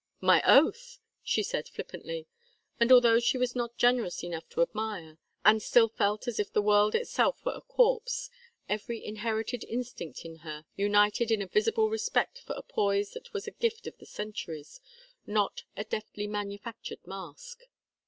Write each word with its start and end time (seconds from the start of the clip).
"My 0.19 0.41
oath!" 0.47 0.97
she 1.21 1.43
said, 1.43 1.67
flippantly; 1.67 2.25
and 2.79 2.91
although 2.91 3.19
she 3.19 3.37
was 3.37 3.55
not 3.55 3.77
generous 3.77 4.23
enough 4.23 4.49
to 4.49 4.63
admire, 4.63 5.19
and 5.45 5.61
still 5.61 5.89
felt 5.89 6.27
as 6.27 6.39
if 6.39 6.51
the 6.51 6.59
world 6.63 6.95
itself 6.95 7.45
were 7.45 7.53
a 7.53 7.61
corpse, 7.61 8.31
every 8.67 9.05
inherited 9.05 9.63
instinct 9.63 10.25
in 10.25 10.37
her 10.37 10.65
united 10.75 11.29
in 11.29 11.43
a 11.43 11.47
visible 11.47 11.91
respect 11.91 12.39
for 12.39 12.53
a 12.53 12.63
poise 12.63 13.11
that 13.11 13.31
was 13.31 13.45
a 13.45 13.51
gift 13.51 13.85
of 13.85 13.95
the 13.99 14.07
centuries, 14.07 14.81
not 15.27 15.65
a 15.77 15.83
deftly 15.83 16.25
manufactured 16.25 17.05
mask. 17.05 17.65